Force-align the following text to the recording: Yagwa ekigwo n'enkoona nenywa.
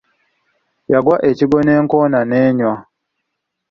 Yagwa 0.91 1.15
ekigwo 1.29 1.57
n'enkoona 1.63 2.19
nenywa. 2.29 2.73